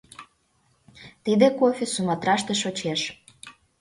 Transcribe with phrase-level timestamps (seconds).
[1.23, 3.01] Тиде кофе Суматраште шочеш.